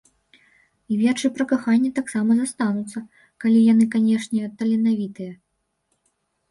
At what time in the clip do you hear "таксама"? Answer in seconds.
1.99-2.31